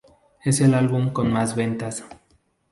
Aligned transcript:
Es 0.43 0.61
el 0.61 0.73
álbum 0.73 1.11
con 1.13 1.31
mas 1.31 1.55
ventas. 1.55 2.03